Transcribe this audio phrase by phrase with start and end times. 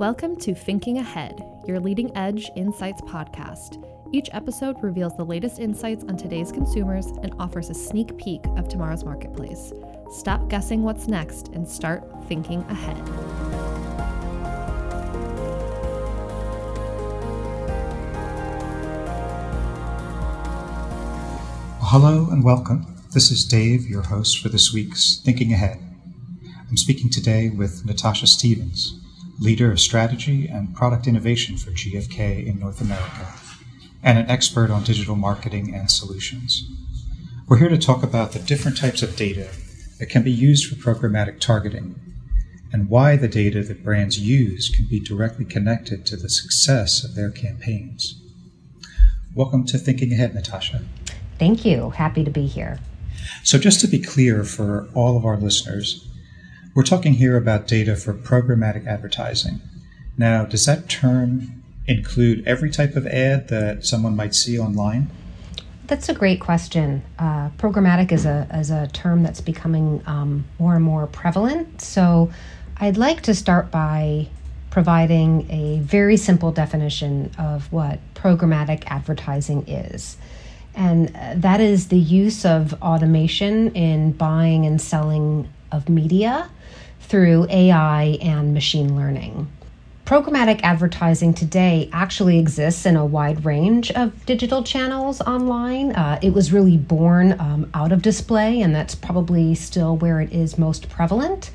[0.00, 3.84] Welcome to Thinking Ahead, your leading edge insights podcast.
[4.12, 8.66] Each episode reveals the latest insights on today's consumers and offers a sneak peek of
[8.66, 9.74] tomorrow's marketplace.
[10.10, 12.96] Stop guessing what's next and start thinking ahead.
[21.82, 22.86] Hello and welcome.
[23.12, 25.78] This is Dave, your host for this week's Thinking Ahead.
[26.70, 28.98] I'm speaking today with Natasha Stevens,
[29.40, 33.26] leader of strategy and product innovation for GfK in North America,
[34.02, 36.70] and an expert on digital marketing and solutions.
[37.48, 39.48] We're here to talk about the different types of data
[39.98, 41.98] that can be used for programmatic targeting
[42.70, 47.14] and why the data that brands use can be directly connected to the success of
[47.14, 48.20] their campaigns.
[49.34, 50.82] Welcome to Thinking Ahead, Natasha.
[51.38, 51.90] Thank you.
[51.90, 52.78] Happy to be here.
[53.42, 56.06] So, just to be clear for all of our listeners,
[56.74, 59.60] we're talking here about data for programmatic advertising.
[60.16, 65.10] Now, does that term include every type of ad that someone might see online?
[65.86, 67.02] That's a great question.
[67.18, 71.80] Uh, programmatic is a, is a term that's becoming um, more and more prevalent.
[71.80, 72.30] So,
[72.76, 74.28] I'd like to start by
[74.70, 80.16] providing a very simple definition of what programmatic advertising is.
[80.74, 86.50] And uh, that is the use of automation in buying and selling of media
[87.00, 89.50] through AI and machine learning.
[90.04, 95.92] Programmatic advertising today actually exists in a wide range of digital channels online.
[95.92, 100.32] Uh, it was really born um, out of display, and that's probably still where it
[100.32, 101.52] is most prevalent.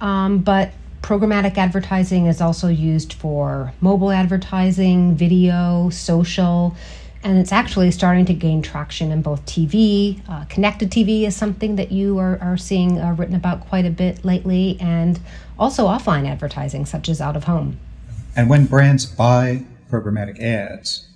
[0.00, 0.70] Um, but
[1.02, 6.76] programmatic advertising is also used for mobile advertising, video, social,
[7.24, 10.20] and it's actually starting to gain traction in both TV.
[10.28, 13.90] Uh, connected TV is something that you are, are seeing uh, written about quite a
[13.90, 15.18] bit lately, and
[15.58, 17.78] also offline advertising, such as out of home.
[18.36, 21.08] And when brands buy programmatic ads,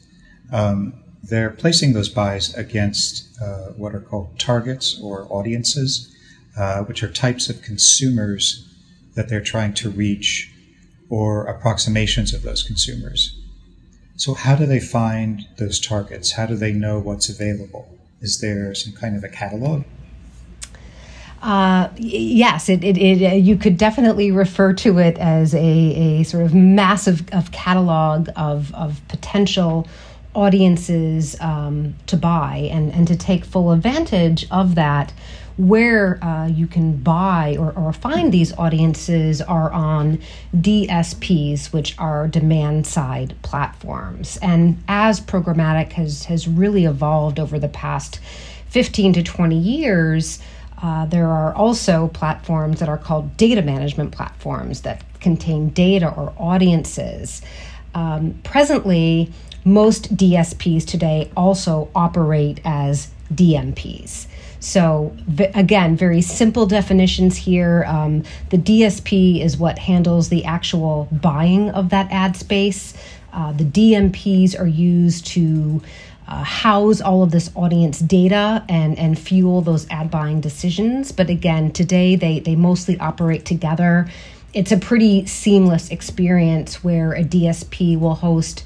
[0.52, 6.14] um, they're placing those buys against uh, what are called targets or audiences,
[6.58, 8.68] uh, which are types of consumers
[9.14, 10.52] that they're trying to reach
[11.08, 13.38] or approximations of those consumers.
[14.16, 16.32] So, how do they find those targets?
[16.32, 17.88] How do they know what's available?
[18.20, 19.84] Is there some kind of a catalog?
[21.42, 26.22] Uh, yes, it, it, it, uh, you could definitely refer to it as a, a
[26.22, 29.88] sort of massive of catalog of, of potential
[30.34, 35.12] audiences um, to buy and, and to take full advantage of that
[35.56, 40.18] where uh, you can buy or, or find these audiences are on
[40.56, 44.38] DSPs, which are demand side platforms.
[44.40, 48.20] And as programmatic has, has really evolved over the past
[48.68, 50.40] 15 to 20 years,
[50.82, 56.32] uh, there are also platforms that are called data management platforms that contain data or
[56.36, 57.42] audiences.
[57.94, 59.30] Um, presently,
[59.64, 64.26] most DSPs today also operate as DMPs.
[64.62, 65.12] So,
[65.54, 67.84] again, very simple definitions here.
[67.88, 72.94] Um, the DSP is what handles the actual buying of that ad space.
[73.32, 75.82] Uh, the DMPs are used to
[76.28, 81.10] uh, house all of this audience data and, and fuel those ad buying decisions.
[81.10, 84.08] But again, today they, they mostly operate together.
[84.54, 88.62] It's a pretty seamless experience where a DSP will host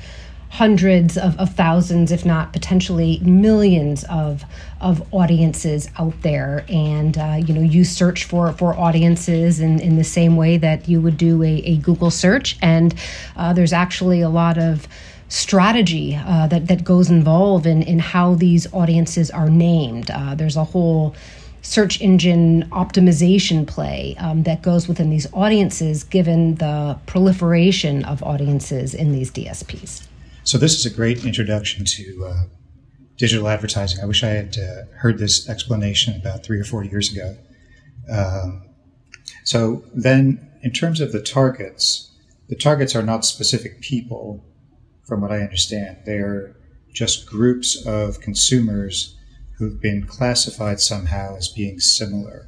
[0.56, 4.42] hundreds of, of thousands, if not potentially millions of
[4.80, 6.64] of audiences out there.
[6.70, 10.88] And uh, you know, you search for for audiences in, in the same way that
[10.88, 12.56] you would do a, a Google search.
[12.62, 12.94] And
[13.36, 14.88] uh, there's actually a lot of
[15.28, 20.10] strategy uh, that that goes involved in in how these audiences are named.
[20.10, 21.14] Uh, there's a whole
[21.60, 28.94] search engine optimization play um, that goes within these audiences given the proliferation of audiences
[28.94, 30.06] in these DSPs.
[30.46, 32.44] So this is a great introduction to uh,
[33.16, 34.00] digital advertising.
[34.00, 37.36] I wish I had uh, heard this explanation about three or four years ago.
[38.08, 38.62] Um,
[39.42, 42.12] so then, in terms of the targets,
[42.48, 44.44] the targets are not specific people,
[45.04, 45.96] from what I understand.
[46.06, 46.54] They're
[46.94, 49.16] just groups of consumers
[49.58, 52.46] who've been classified somehow as being similar.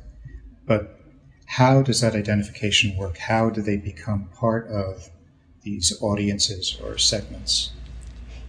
[0.69, 1.01] But
[1.47, 3.19] how does that identification work?
[3.19, 5.11] How do they become part of
[5.63, 7.73] these audiences or segments?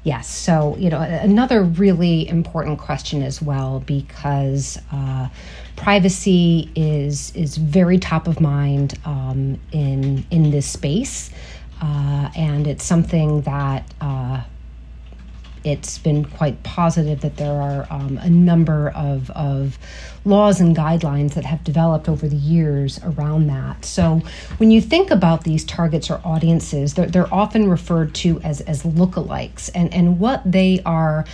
[0.04, 0.30] Yes.
[0.30, 5.28] So, you know, another really important question as well, because uh,
[5.76, 11.32] privacy is is very top of mind um, in in this space,
[11.82, 14.42] uh, and it's something that uh,
[15.64, 19.78] it's been quite positive that there are um, a number of, of
[20.26, 23.86] laws and guidelines that have developed over the years around that.
[23.86, 24.22] So
[24.58, 28.84] when you think about these targets or audiences, they're, they're often referred to as, as
[28.84, 31.26] lookalikes, and, and what they are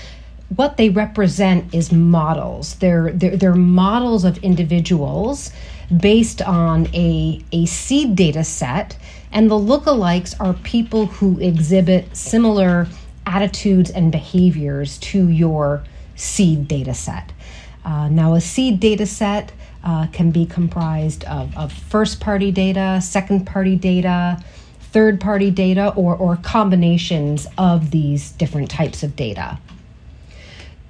[0.55, 2.75] what they represent is models.
[2.75, 5.51] They're, they're, they're models of individuals
[5.95, 8.97] based on a, a seed data set,
[9.31, 12.87] and the lookalikes are people who exhibit similar
[13.25, 15.83] attitudes and behaviors to your
[16.15, 17.31] seed data set.
[17.83, 19.51] Uh, now, a seed data set
[19.83, 24.41] uh, can be comprised of, of first party data, second party data,
[24.91, 29.57] third party data, or, or combinations of these different types of data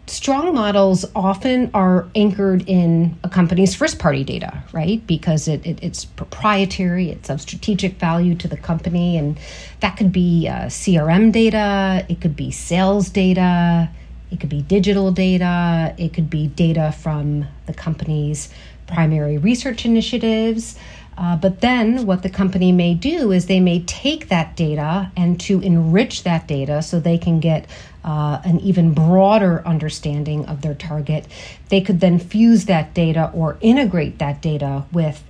[0.07, 5.05] strong models often are anchored in a company's first party data, right?
[5.07, 9.17] Because it, it, it's proprietary, it's of strategic value to the company.
[9.17, 9.39] And
[9.79, 13.89] that could be uh, CRM data, it could be sales data,
[14.31, 18.49] it could be digital data, it could be data from the company's
[18.87, 20.77] primary research initiatives.
[21.17, 25.39] Uh, but then what the company may do is they may take that data and
[25.39, 27.65] to enrich that data so they can get
[28.05, 31.25] uh, an even broader understanding of their target,
[31.69, 35.23] they could then fuse that data or integrate that data with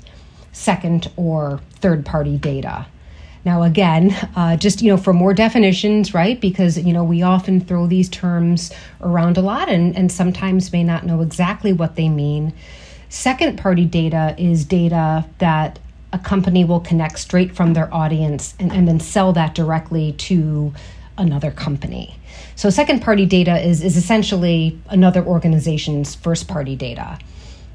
[0.51, 2.85] second or third party data.
[3.45, 6.39] Now, again, uh, just you know, for more definitions, right?
[6.39, 10.83] Because you know, we often throw these terms around a lot, and, and sometimes may
[10.83, 12.53] not know exactly what they mean.
[13.07, 15.79] Second party data is data that
[16.11, 20.73] a company will connect straight from their audience and, and then sell that directly to
[21.17, 22.15] another company.
[22.55, 27.19] So, second party data is, is essentially another organization's first party data.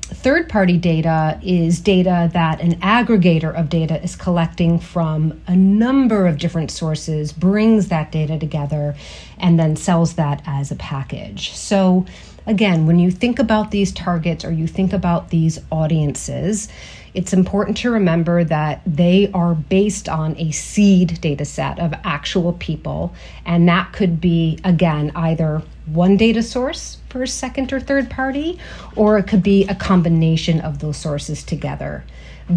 [0.03, 6.27] Third party data is data that an aggregator of data is collecting from a number
[6.27, 8.97] of different sources, brings that data together,
[9.39, 11.53] and then sells that as a package.
[11.53, 12.07] So,
[12.47, 16.69] again, when you think about these targets or you think about these audiences,
[17.15, 22.53] it's important to remember that they are based on a seed data set of actual
[22.55, 23.13] people.
[23.45, 28.59] And that could be, again, either one data source for a second or third party,
[28.97, 32.05] or it could be a combination of those sources together.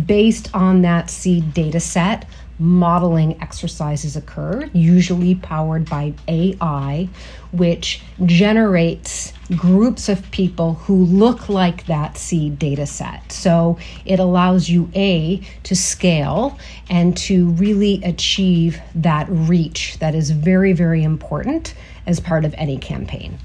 [0.05, 2.25] Based on that seed data set,
[2.63, 7.10] modeling exercises occur, usually powered by AI,
[7.51, 13.33] which generates groups of people who look like that seed data set.
[13.33, 16.57] So it allows you, A, to scale
[16.89, 21.75] and to really achieve that reach that is very, very important
[22.07, 23.38] as part of any campaign.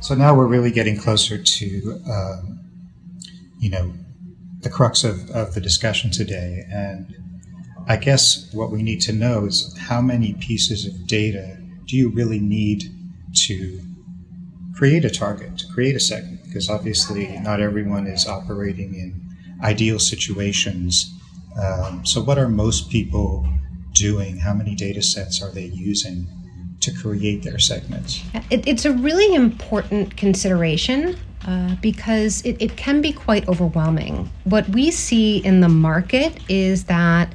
[0.00, 2.60] So now we're really getting closer to, um,
[3.58, 3.92] you know,
[4.60, 6.64] the crux of, of the discussion today.
[6.70, 7.14] And
[7.86, 12.08] I guess what we need to know is how many pieces of data do you
[12.08, 12.84] really need
[13.46, 13.80] to
[14.74, 16.42] create a target, to create a segment?
[16.44, 19.20] Because obviously, not everyone is operating in
[19.62, 21.12] ideal situations.
[21.60, 23.46] Um, so, what are most people
[23.92, 24.38] doing?
[24.38, 26.26] How many data sets are they using
[26.80, 28.22] to create their segments?
[28.50, 31.16] It, it's a really important consideration
[31.46, 34.30] uh, because it, it can be quite overwhelming.
[34.44, 37.32] What we see in the market is that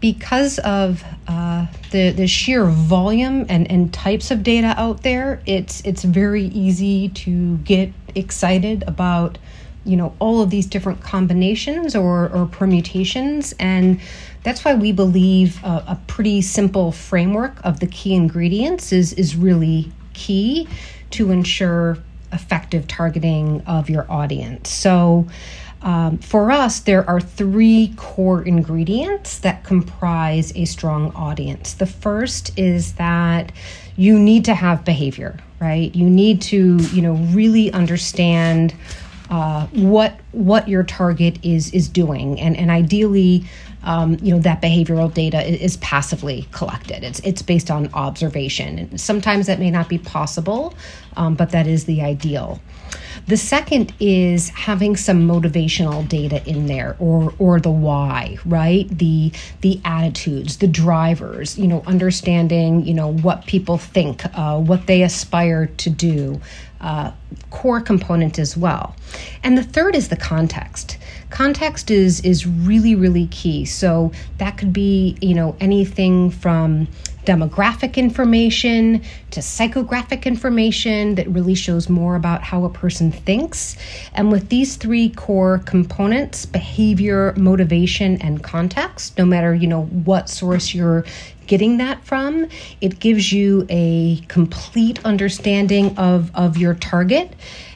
[0.00, 5.82] because of uh, the the sheer volume and, and types of data out there, it's
[5.82, 9.38] it's very easy to get excited about
[9.84, 13.54] you know all of these different combinations or, or permutations.
[13.58, 14.00] And
[14.42, 19.36] that's why we believe a, a pretty simple framework of the key ingredients is is
[19.36, 20.66] really key
[21.10, 21.98] to ensure
[22.32, 24.70] effective targeting of your audience.
[24.70, 25.26] So
[25.82, 31.74] um, for us, there are three core ingredients that comprise a strong audience.
[31.74, 33.52] The first is that
[33.96, 35.94] you need to have behavior, right?
[35.94, 38.74] You need to, you know, really understand
[39.30, 43.44] uh, what what your target is is doing, and and ideally,
[43.84, 47.04] um, you know, that behavioral data is, passively collected.
[47.04, 50.74] It's it's based on observation, and sometimes that may not be possible,
[51.16, 52.60] um, but that is the ideal.
[53.26, 58.88] The second is having some motivational data in there or or the why, right?
[58.88, 64.86] The the attitudes, the drivers, you know, understanding, you know, what people think, uh, what
[64.86, 66.40] they aspire to do,
[66.80, 67.12] uh,
[67.50, 68.96] core component as well.
[69.42, 70.98] And the third is the context.
[71.30, 73.64] Context is is really really key.
[73.64, 76.88] So that could be, you know, anything from
[77.30, 83.76] demographic information to psychographic information that really shows more about how a person thinks.
[84.14, 90.28] And with these three core components, behavior, motivation, and context, no matter, you know, what
[90.28, 91.04] source you're
[91.46, 92.48] getting that from,
[92.80, 97.32] it gives you a complete understanding of, of your target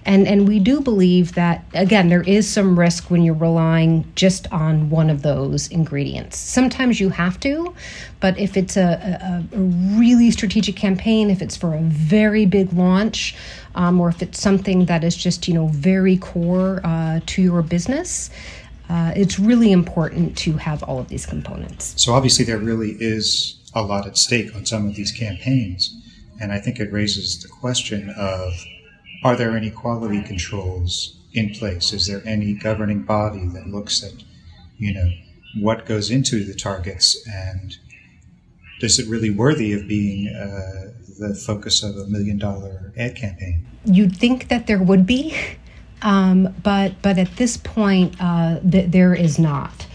[0.06, 4.50] and and we do believe that again there is some risk when you're relying just
[4.52, 6.38] on one of those ingredients.
[6.38, 7.74] Sometimes you have to,
[8.20, 12.72] but if it's a, a, a really strategic campaign, if it's for a very big
[12.72, 13.34] launch,
[13.74, 17.62] um, or if it's something that is just you know very core uh, to your
[17.62, 18.30] business.
[18.90, 21.94] Uh, it's really important to have all of these components.
[21.96, 25.94] So, obviously, there really is a lot at stake on some of these campaigns.
[26.40, 28.52] And I think it raises the question of
[29.24, 31.92] are there any quality controls in place?
[31.92, 34.12] Is there any governing body that looks at,
[34.76, 35.10] you know,
[35.60, 37.76] what goes into the targets and
[38.80, 43.66] is it really worthy of being uh, the focus of a million dollar ad campaign?
[43.86, 45.34] You'd think that there would be,
[46.02, 49.86] um, but but at this point, uh, th- there is not.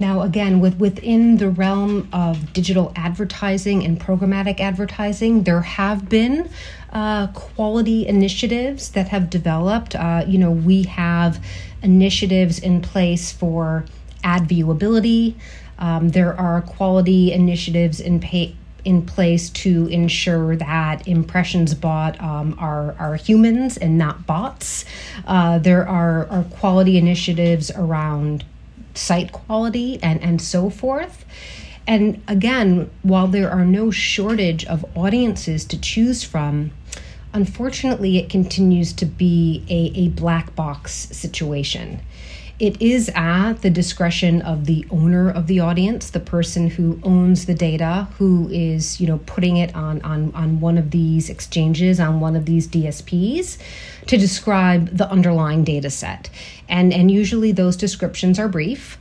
[0.00, 6.50] Now, again, with within the realm of digital advertising and programmatic advertising, there have been
[6.94, 9.96] uh, quality initiatives that have developed.
[9.96, 11.44] Uh, you know, we have
[11.82, 13.84] initiatives in place for
[14.22, 15.34] ad viewability.
[15.78, 22.54] Um, there are quality initiatives in pay, in place to ensure that impressions bought um,
[22.58, 24.84] are, are humans and not bots.
[25.26, 28.44] Uh, there are, are quality initiatives around
[28.94, 31.24] site quality and, and so forth.
[31.86, 36.70] And again, while there are no shortage of audiences to choose from,
[37.34, 42.00] unfortunately, it continues to be a, a black box situation.
[42.60, 47.46] It is at the discretion of the owner of the audience, the person who owns
[47.46, 51.98] the data, who is, you know, putting it on, on, on one of these exchanges,
[51.98, 53.58] on one of these DSPs,
[54.06, 56.30] to describe the underlying data set.
[56.68, 58.98] And, and usually those descriptions are brief.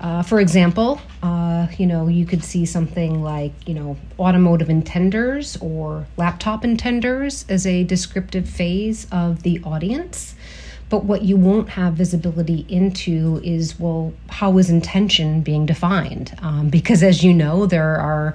[0.00, 5.60] Uh, for example, uh, you know, you could see something like, you know, automotive intenders
[5.62, 10.34] or laptop intenders as a descriptive phase of the audience.
[10.90, 16.36] But what you won't have visibility into is, well, how is intention being defined?
[16.42, 18.34] Um, because as you know, there are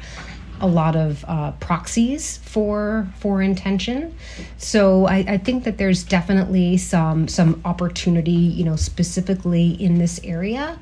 [0.61, 4.13] a lot of uh, proxies for for intention.
[4.57, 10.19] So I, I, think that there's definitely some some opportunity, you know, specifically in this
[10.23, 10.77] area.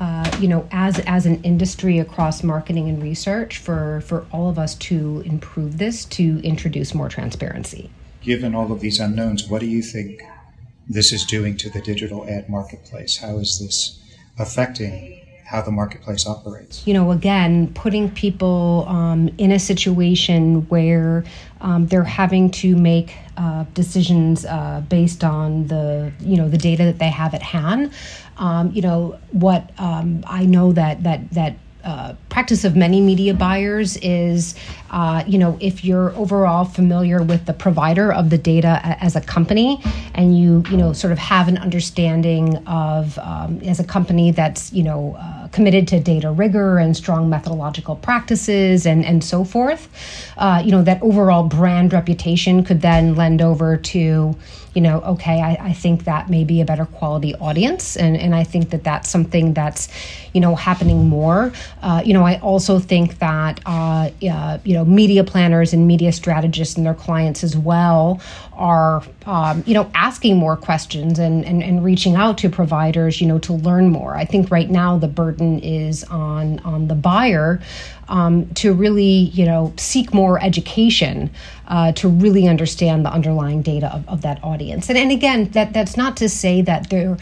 [0.00, 4.58] Uh, you know, as as an industry across marketing and research, for for all of
[4.58, 7.90] us to improve this, to introduce more transparency.
[8.20, 10.22] Given all of these unknowns, what do you think
[10.88, 13.16] this is doing to the digital ad marketplace?
[13.16, 13.98] How is this
[14.38, 15.17] affecting
[15.48, 16.86] how the marketplace operates.
[16.86, 21.24] You know, again, putting people um, in a situation where
[21.62, 26.84] um, they're having to make uh, decisions uh, based on the you know the data
[26.84, 27.92] that they have at hand.
[28.36, 33.32] Um, you know what um, I know that that that uh, practice of many media
[33.32, 34.54] buyers is,
[34.90, 39.20] uh, you know, if you're overall familiar with the provider of the data as a
[39.20, 39.80] company,
[40.14, 44.72] and you, you know, sort of have an understanding of um, as a company that's,
[44.72, 49.88] you know, uh, committed to data rigor and strong methodological practices and and so forth,
[50.36, 54.36] uh, you know, that overall brand reputation could then lend over to
[54.78, 57.96] you know, okay, I, I think that may be a better quality audience.
[57.96, 59.88] And, and I think that that's something that's,
[60.32, 61.52] you know, happening more.
[61.82, 66.12] Uh, you know, I also think that, uh, uh, you know, media planners and media
[66.12, 68.20] strategists and their clients as well
[68.52, 73.26] are, um, you know, asking more questions and, and, and reaching out to providers, you
[73.26, 74.16] know, to learn more.
[74.16, 77.60] I think right now the burden is on, on the buyer
[78.08, 81.30] um, to really, you know, seek more education
[81.68, 84.88] uh, to really understand the underlying data of, of that audience.
[84.88, 87.16] And, and again, that that's not to say that there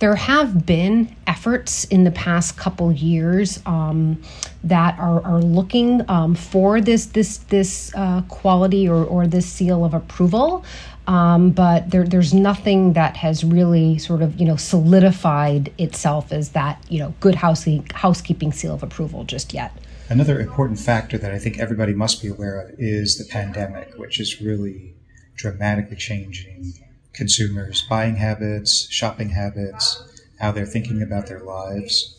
[0.00, 4.20] there have been efforts in the past couple years um,
[4.64, 9.84] that are, are looking um, for this this this uh, quality or, or this seal
[9.84, 10.64] of approval.
[11.06, 16.50] Um, but there, there's nothing that has really sort of you know solidified itself as
[16.50, 19.72] that you know good housekeeping seal of approval just yet.
[20.08, 24.18] Another important factor that I think everybody must be aware of is the pandemic, which
[24.18, 24.94] is really
[25.36, 26.74] dramatically changing
[27.12, 30.02] consumers' buying habits, shopping habits,
[30.40, 32.16] how they're thinking about their lives.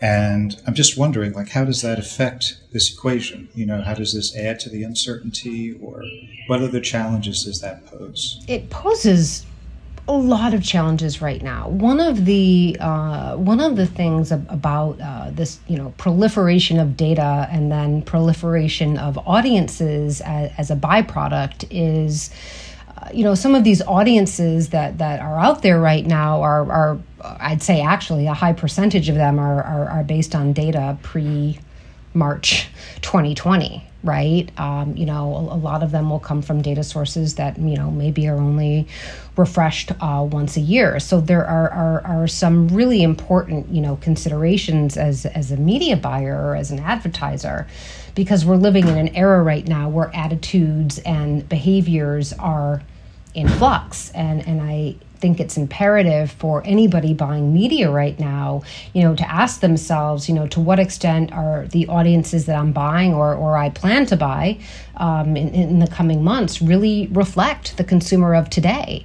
[0.00, 3.48] And I'm just wondering, like, how does that affect this equation?
[3.54, 6.02] You know, how does this add to the uncertainty, or
[6.46, 8.44] what other challenges does that pose?
[8.46, 9.44] It poses
[10.06, 11.68] a lot of challenges right now.
[11.68, 16.78] One of the uh, one of the things ab- about uh, this, you know, proliferation
[16.78, 22.30] of data and then proliferation of audiences as, as a byproduct is,
[23.12, 26.98] you know, some of these audiences that that are out there right now are are
[27.22, 31.58] I'd say actually a high percentage of them are are, are based on data pre
[32.18, 32.68] March
[33.02, 34.48] 2020 right?
[34.58, 37.76] Um, you know, a, a, lot of them will come from data sources that, you
[37.76, 38.86] know, maybe are only
[39.36, 41.00] refreshed uh, once a year.
[41.00, 45.96] So there are, are, are some really important, you know, considerations as, as a media
[45.96, 47.66] buyer or as an advertiser,
[48.14, 52.82] because we're living in an era right now where attitudes and behaviors are
[53.34, 54.10] in flux.
[54.10, 59.30] And, and I, think it's imperative for anybody buying media right now, you know, to
[59.30, 63.56] ask themselves, you know, to what extent are the audiences that I'm buying or, or
[63.56, 64.58] I plan to buy
[64.96, 69.04] um, in, in the coming months really reflect the consumer of today?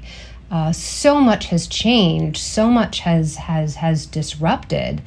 [0.54, 5.02] Uh, so much has changed, so much has has has disrupted,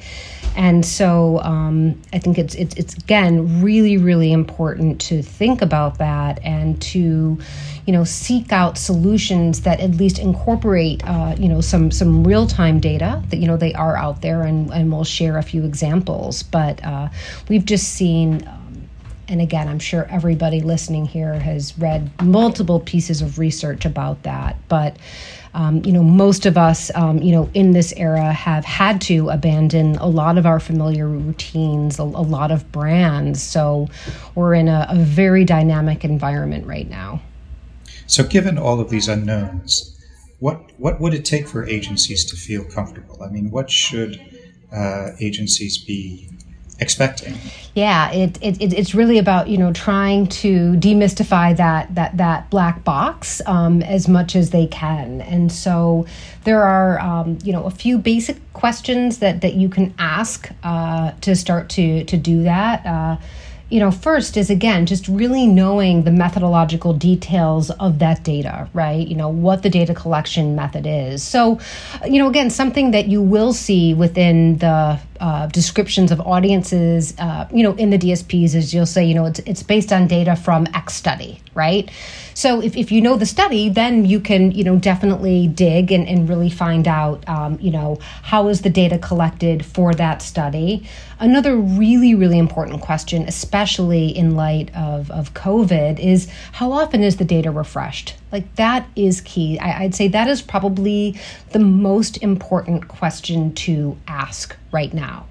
[0.57, 5.99] and so um, I think it's it's it's again really really important to think about
[5.99, 7.39] that and to
[7.85, 12.45] you know seek out solutions that at least incorporate uh, you know some some real
[12.45, 15.63] time data that you know they are out there and and we'll share a few
[15.63, 16.43] examples.
[16.43, 17.07] But uh,
[17.47, 18.66] we've just seen um,
[19.27, 24.55] and again i'm sure everybody listening here has read multiple pieces of research about that
[24.67, 24.97] but
[25.57, 29.29] um, you know, most of us, um, you know, in this era have had to
[29.29, 33.41] abandon a lot of our familiar routines, a, a lot of brands.
[33.41, 33.87] So
[34.35, 37.21] we're in a, a very dynamic environment right now.
[38.05, 39.99] So, given all of these unknowns,
[40.37, 43.23] what what would it take for agencies to feel comfortable?
[43.23, 44.21] I mean, what should
[44.71, 46.29] uh, agencies be
[46.79, 47.35] expecting?
[47.73, 52.83] Yeah, it, it, it's really about you know trying to demystify that that that black
[52.83, 56.05] box um, as much as they can, and so
[56.43, 61.11] there are um, you know a few basic questions that that you can ask uh,
[61.21, 62.85] to start to to do that.
[62.85, 63.17] Uh,
[63.69, 69.05] you know, first is again just really knowing the methodological details of that data, right?
[69.05, 71.21] You know, what the data collection method is.
[71.21, 71.59] So,
[72.05, 77.47] you know, again, something that you will see within the uh, descriptions of audiences, uh,
[77.51, 80.35] you know, in the DSPs is you'll say, you know, it's, it's based on data
[80.35, 81.89] from X study, right?
[82.33, 86.07] So if, if you know the study, then you can, you know, definitely dig and,
[86.07, 90.87] and really find out, um, you know, how is the data collected for that study.
[91.19, 97.17] Another really, really important question, especially in light of, of COVID, is how often is
[97.17, 98.15] the data refreshed?
[98.31, 99.57] Like that is key.
[99.59, 101.19] I, I'd say that is probably
[101.51, 105.25] the most important question to ask right now.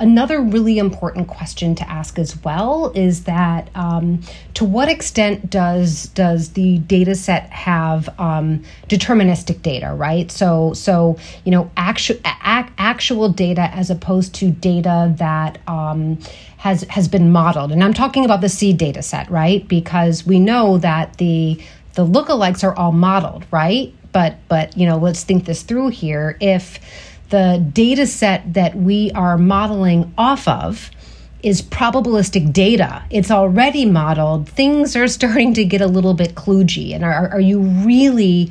[0.00, 4.20] Another really important question to ask as well is that um,
[4.54, 10.30] to what extent does does the data set have um, deterministic data, right?
[10.30, 16.18] So so you know actual actual data as opposed to data that um,
[16.58, 19.66] has has been modeled, and I'm talking about the seed data set, right?
[19.66, 21.60] Because we know that the
[21.94, 23.92] the lookalikes are all modeled, right?
[24.12, 26.36] But but you know let's think this through here.
[26.40, 26.78] If
[27.30, 30.90] the data set that we are modeling off of
[31.42, 33.02] is probabilistic data.
[33.10, 34.48] It's already modeled.
[34.48, 36.94] Things are starting to get a little bit kludgy.
[36.94, 38.50] And are, are you really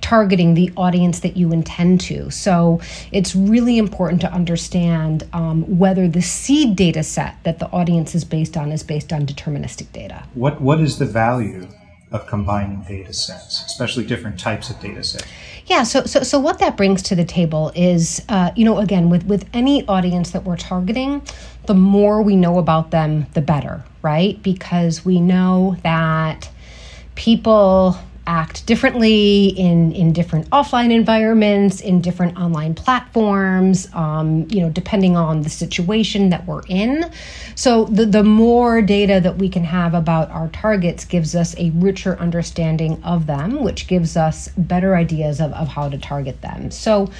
[0.00, 2.30] targeting the audience that you intend to?
[2.30, 8.14] So it's really important to understand um, whether the seed data set that the audience
[8.14, 10.24] is based on is based on deterministic data.
[10.34, 11.68] What What is the value
[12.10, 15.24] of combining data sets, especially different types of data sets?
[15.66, 19.08] Yeah, so so so what that brings to the table is, uh, you know, again,
[19.08, 21.22] with with any audience that we're targeting,
[21.66, 24.40] the more we know about them, the better, right?
[24.42, 26.50] Because we know that
[27.14, 34.70] people act differently in in different offline environments in different online platforms um, you know
[34.70, 37.10] depending on the situation that we're in.
[37.54, 41.70] So the, the more data that we can have about our targets gives us a
[41.70, 46.70] richer understanding of them which gives us better ideas of, of how to target them.
[46.70, 47.10] So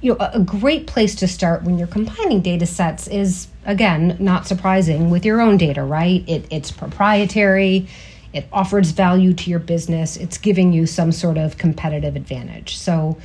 [0.00, 4.46] you know a great place to start when you're combining data sets is again not
[4.46, 6.22] surprising with your own data right?
[6.28, 7.88] It, it's proprietary
[8.32, 12.76] it offers value to your business, it's giving you some sort of competitive advantage.
[12.76, 13.18] So,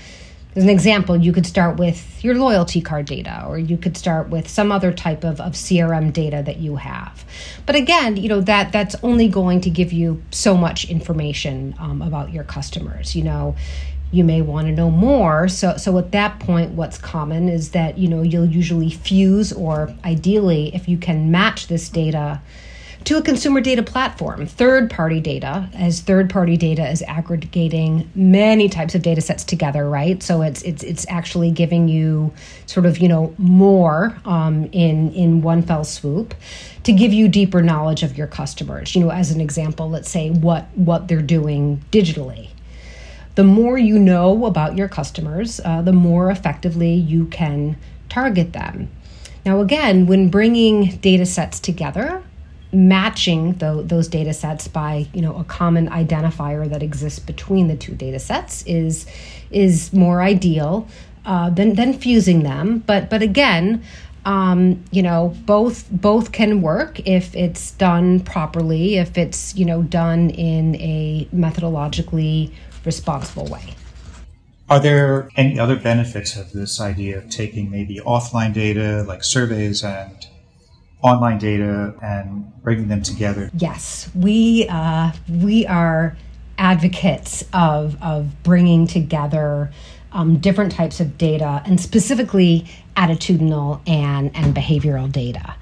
[0.55, 4.29] as an example, you could start with your loyalty card data, or you could start
[4.29, 7.25] with some other type of, of CRM data that you have.
[7.65, 12.01] But again, you know that that's only going to give you so much information um,
[12.01, 13.17] about your customers.
[13.17, 13.55] You know,
[14.11, 15.49] you may want to know more.
[15.49, 19.93] So, so at that point, what's common is that you know you'll usually fuse, or
[20.05, 22.41] ideally, if you can match this data
[23.05, 28.67] to a consumer data platform, third party data, as third party data is aggregating many
[28.67, 30.21] types of data sets together, right?
[30.23, 32.33] So it's it's it's actually giving you
[32.65, 36.33] sort of you know more um, in in one fell swoop
[36.83, 38.95] to give you deeper knowledge of your customers.
[38.95, 42.49] You know, as an example, let's say what what they're doing digitally.
[43.35, 47.77] The more you know about your customers, uh, the more effectively you can
[48.09, 48.89] target them.
[49.45, 52.23] Now, again, when bringing data sets together,
[52.75, 57.75] matching the, those data sets by you know a common identifier that exists between the
[57.75, 59.05] two data sets is
[59.49, 60.87] is more ideal
[61.25, 62.79] uh, than than fusing them.
[62.79, 63.83] But but again,
[64.25, 69.81] um, you know both both can work if it's done properly, if it's you know
[69.81, 72.51] done in a methodologically
[72.83, 73.73] responsible way.
[74.67, 79.83] Are there any other benefits of this idea of taking maybe offline data like surveys
[79.83, 80.27] and
[81.05, 83.49] online data and bringing them together?
[83.57, 86.17] Yes, we uh, we are
[86.57, 89.71] advocates of of bringing together
[90.11, 92.65] um, different types of data and specifically
[92.97, 95.55] attitudinal and and behavioral data.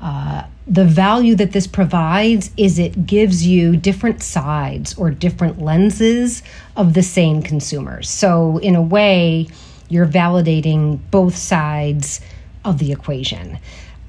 [0.00, 6.42] Uh, the value that this provides is it gives you different sides or different lenses
[6.76, 8.08] of the same consumers.
[8.08, 9.48] So, in a way,
[9.88, 12.20] you're validating both sides
[12.64, 13.58] of the equation.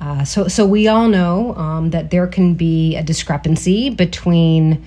[0.01, 4.83] Uh, so, so we all know um, that there can be a discrepancy between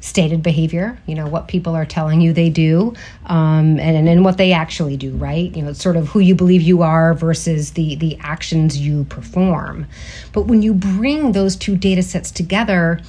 [0.00, 2.92] stated behavior, you know, what people are telling you they do,
[3.26, 5.54] um, and, and what they actually do, right?
[5.54, 9.04] You know, it's sort of who you believe you are versus the, the actions you
[9.04, 9.86] perform.
[10.32, 13.00] But when you bring those two data sets together,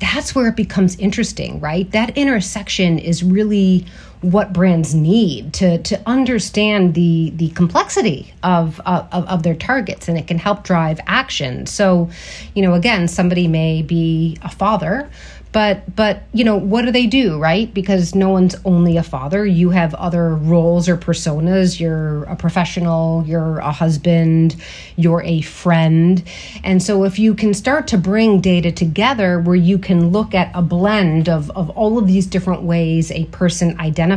[0.00, 1.88] that's where it becomes interesting, right?
[1.92, 3.86] That intersection is really
[4.22, 10.18] what brands need to to understand the the complexity of, of of their targets and
[10.18, 11.66] it can help drive action.
[11.66, 12.10] So
[12.54, 15.10] you know again somebody may be a father
[15.52, 17.72] but but you know what do they do right?
[17.72, 19.46] Because no one's only a father.
[19.46, 21.80] You have other roles or personas.
[21.80, 24.56] You're a professional you're a husband
[24.96, 26.22] you're a friend.
[26.62, 30.50] And so if you can start to bring data together where you can look at
[30.54, 34.09] a blend of, of all of these different ways a person identifies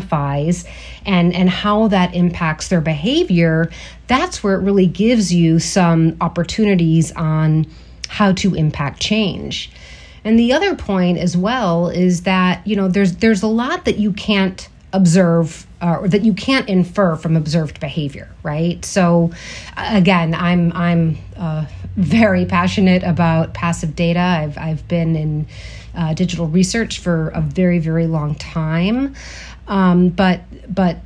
[1.06, 3.70] and and how that impacts their behavior
[4.08, 7.66] that's where it really gives you some opportunities on
[8.10, 9.72] how to impact change
[10.24, 13.98] and the other point as well is that, you know, there's there's a lot that
[13.98, 18.84] you can't observe uh, or that you can't infer from observed behavior, right?
[18.86, 19.32] So
[19.76, 21.66] again, I'm I'm uh,
[21.98, 24.20] very passionate about passive data.
[24.20, 25.48] I've I've been in
[25.96, 29.16] uh, digital research for a very very long time,
[29.67, 30.41] um, but
[30.73, 30.97] but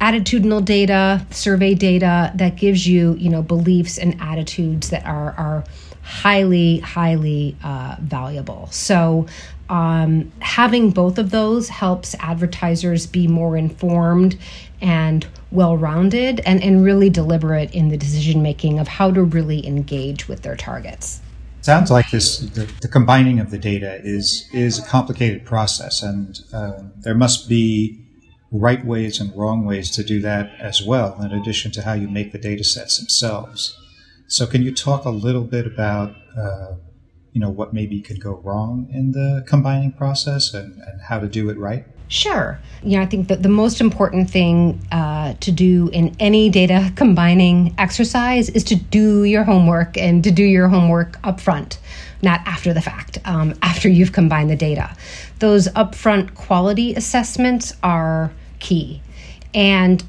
[0.00, 5.64] attitudinal data, survey data that gives you you know beliefs and attitudes that are are
[6.04, 8.68] highly, highly uh, valuable.
[8.70, 9.26] So,
[9.70, 14.38] um, having both of those helps advertisers be more informed
[14.82, 19.66] and well rounded and, and really deliberate in the decision making of how to really
[19.66, 21.20] engage with their targets.
[21.62, 26.40] Sounds like this the, the combining of the data is is a complicated process, and
[26.52, 28.03] uh, there must be
[28.54, 32.08] right ways and wrong ways to do that as well, in addition to how you
[32.08, 33.76] make the data sets themselves.
[34.28, 36.76] So, can you talk a little bit about, uh,
[37.32, 41.26] you know, what maybe could go wrong in the combining process and, and how to
[41.26, 41.84] do it right?
[42.08, 42.60] Sure.
[42.82, 46.92] You know, I think that the most important thing uh, to do in any data
[46.94, 51.78] combining exercise is to do your homework and to do your homework upfront,
[52.22, 54.94] not after the fact, um, after you've combined the data.
[55.40, 58.30] Those upfront quality assessments are
[58.64, 59.00] key.
[59.54, 60.02] And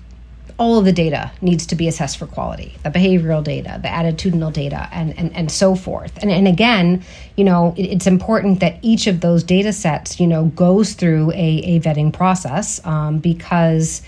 [0.58, 4.54] all of the data needs to be assessed for quality the behavioral data the attitudinal
[4.54, 6.18] data and and, and so forth.
[6.22, 7.04] And, and again
[7.36, 11.32] you know it, it's important that each of those data sets you know goes through
[11.32, 14.02] a, a vetting process um, because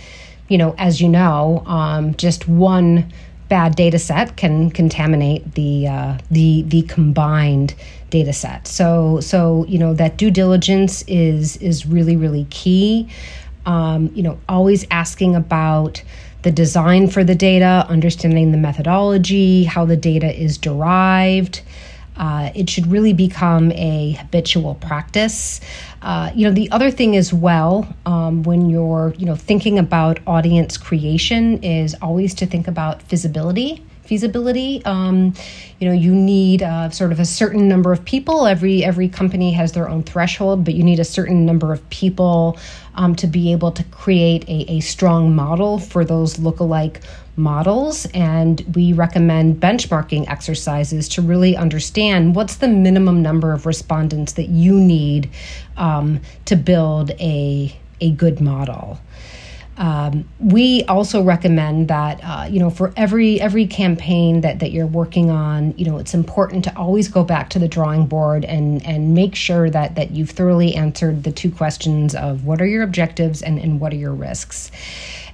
[0.47, 3.11] you know as you know um, just one
[3.49, 7.75] bad data set can contaminate the uh, the the combined
[8.09, 8.67] data set.
[8.67, 13.09] So so you know that due diligence is is really really key
[13.67, 16.01] um, you know always asking about
[16.41, 21.61] the design for the data, understanding the methodology, how the data is derived.
[22.15, 25.61] Uh, it should really become a habitual practice.
[26.01, 30.19] Uh, you know, the other thing as well, um, when you're you know thinking about
[30.25, 34.83] audience creation, is always to think about visibility feasibility.
[34.85, 35.33] Um,
[35.79, 38.47] you know, you need uh, sort of a certain number of people.
[38.47, 42.57] Every every company has their own threshold, but you need a certain number of people
[42.95, 47.03] um, to be able to create a, a strong model for those lookalike
[47.35, 48.07] models.
[48.13, 54.49] And we recommend benchmarking exercises to really understand what's the minimum number of respondents that
[54.49, 55.29] you need
[55.77, 58.99] um, to build a a good model.
[59.77, 64.87] Um, we also recommend that uh, you know for every every campaign that that you're
[64.87, 68.83] working on, you know it's important to always go back to the drawing board and
[68.85, 72.83] and make sure that that you've thoroughly answered the two questions of what are your
[72.83, 74.71] objectives and and what are your risks.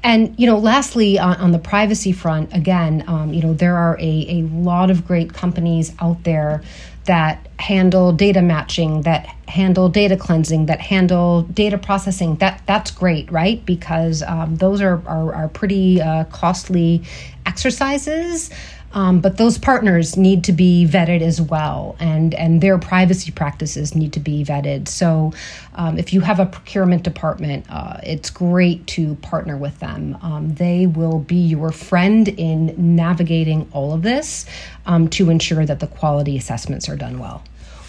[0.04, 3.98] And you know, lastly, on, on the privacy front, again, um, you know, there are
[4.00, 6.62] a, a lot of great companies out there
[7.06, 12.36] that handle data matching, that handle data cleansing, that handle data processing.
[12.38, 13.66] That that's great, right?
[13.66, 17.04] Because um, those are are, are pretty uh, costly
[17.46, 18.50] exercises.
[18.94, 23.96] Um, but those partners need to be vetted as well, and, and their privacy practices
[23.96, 24.88] need to be vetted.
[24.88, 25.34] So,
[25.76, 30.18] um, if you have a procurement department, uh, it's great to partner with them.
[30.22, 34.46] Um, they will be your friend in navigating all of this
[34.86, 37.44] um, to ensure that the quality assessments are done well.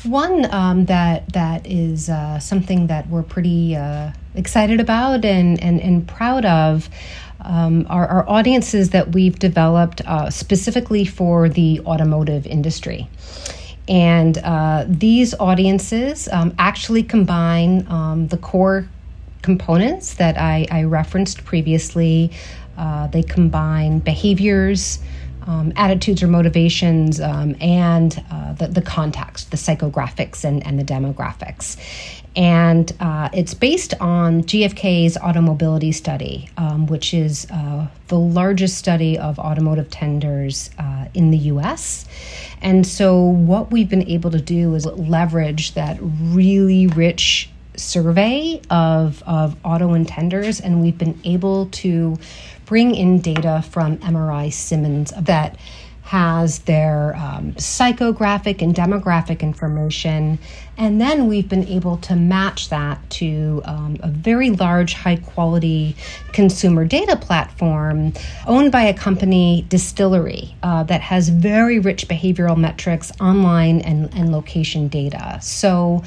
[0.05, 5.81] One um, that that is uh, something that we're pretty uh, excited about and, and,
[5.81, 6.91] and proud of
[7.45, 13.09] um, are, are, audiences that we've developed uh, specifically for the automotive industry.
[13.89, 18.89] And uh, these audiences um, actually combine um, the core
[19.43, 22.33] components that I, I referenced previously.
[22.79, 24.99] Uh, they combine behaviors,
[25.47, 30.85] um, attitudes or motivations, um, and uh, the, the context, the psychographics and, and the
[30.85, 31.77] demographics
[32.37, 39.19] and uh, it's based on GfK's automobility study, um, which is uh, the largest study
[39.19, 42.07] of automotive tenders uh, in the US.
[42.61, 49.23] And so, what we've been able to do is leverage that really rich survey of,
[49.27, 52.17] of auto intenders, and we've been able to
[52.67, 55.59] bring in data from MRI Simmons that
[56.05, 60.39] has their um, psychographic and demographic information.
[60.77, 65.97] And then we've been able to match that to um, a very large, high quality
[66.33, 68.13] consumer data platform
[68.47, 74.31] owned by a company, Distillery, uh, that has very rich behavioral metrics, online and, and
[74.31, 75.39] location data.
[75.41, 76.05] So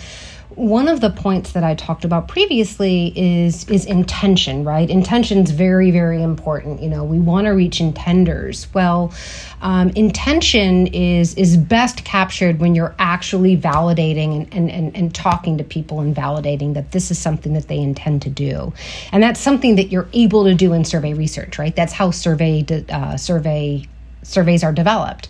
[0.57, 4.89] one of the points that I talked about previously is is intention, right?
[4.89, 6.81] Intention's very, very important.
[6.81, 8.67] You know, we want to reach intenders.
[8.73, 9.13] Well,
[9.61, 15.59] um, intention is is best captured when you're actually validating and, and, and, and talking
[15.59, 18.73] to people and validating that this is something that they intend to do,
[19.11, 21.75] and that's something that you're able to do in survey research, right?
[21.75, 23.87] That's how survey uh, survey
[24.23, 25.29] surveys are developed.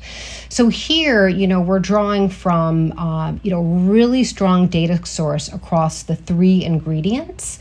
[0.50, 6.04] So here, you know, we're drawing from, uh, you know, really strong data source across
[6.04, 7.60] the three ingredients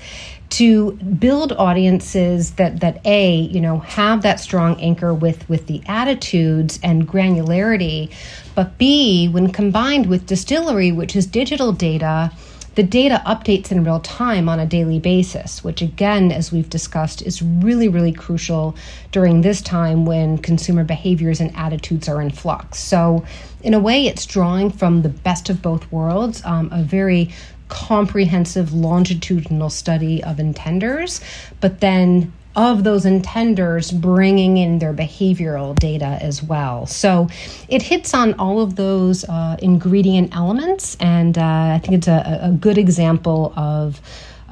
[0.48, 5.82] to build audiences that that a you know have that strong anchor with with the
[5.86, 8.12] attitudes and granularity
[8.54, 12.30] but b when combined with distillery which is digital data
[12.76, 17.22] the data updates in real time on a daily basis, which, again, as we've discussed,
[17.22, 18.76] is really, really crucial
[19.12, 22.78] during this time when consumer behaviors and attitudes are in flux.
[22.78, 23.24] So,
[23.62, 27.30] in a way, it's drawing from the best of both worlds, um, a very
[27.68, 31.22] comprehensive longitudinal study of intenders,
[31.60, 36.86] but then of those intenders bringing in their behavioral data as well.
[36.86, 37.28] So
[37.68, 41.42] it hits on all of those uh, ingredient elements, and uh,
[41.74, 44.00] I think it's a, a good example of.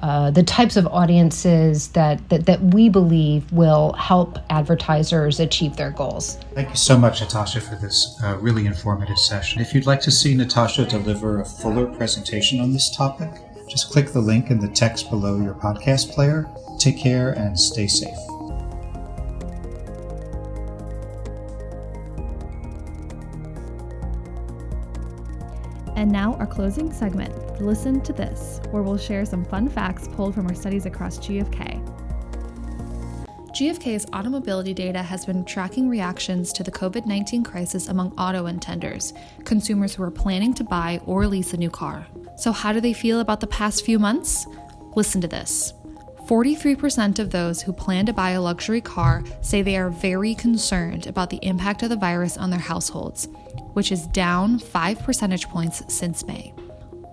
[0.03, 5.93] Uh, the types of audiences that, that, that we believe will help advertisers achieve their
[5.93, 6.37] goals.
[6.53, 9.62] Thank you so much, Natasha, for this uh, really informative session.
[9.62, 13.31] If you'd like to see Natasha deliver a fuller presentation on this topic,
[13.69, 16.51] just click the link in the text below your podcast player
[16.85, 18.14] Take care and stay safe.
[25.97, 30.35] And now, our closing segment Listen to This, where we'll share some fun facts pulled
[30.35, 31.83] from our studies across GfK.
[33.53, 39.16] GfK's automobility data has been tracking reactions to the COVID 19 crisis among auto intenders,
[39.47, 42.07] consumers who are planning to buy or lease a new car.
[42.37, 44.47] So, how do they feel about the past few months?
[44.94, 45.73] Listen to this.
[46.26, 51.06] 43% of those who plan to buy a luxury car say they are very concerned
[51.06, 53.28] about the impact of the virus on their households,
[53.74, 56.54] which is down 5 percentage points since May.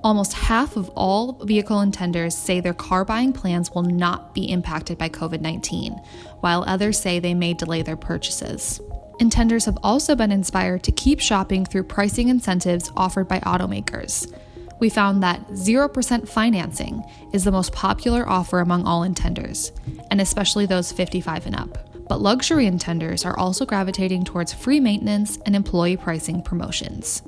[0.02, 4.98] Almost half of all vehicle intenders say their car buying plans will not be impacted
[4.98, 5.94] by COVID 19,
[6.40, 8.80] while others say they may delay their purchases.
[9.20, 14.34] Intenders have also been inspired to keep shopping through pricing incentives offered by automakers.
[14.82, 19.72] We found that 0% financing is the most popular offer among all intenders,
[20.10, 21.78] and especially those 55 and up.
[22.10, 27.22] But luxury intenders are also gravitating towards free maintenance and employee pricing promotions.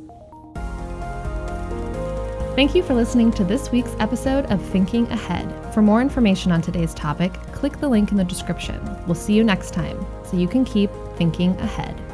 [2.55, 5.73] Thank you for listening to this week's episode of Thinking Ahead.
[5.75, 8.81] For more information on today's topic, click the link in the description.
[9.05, 12.12] We'll see you next time so you can keep thinking ahead.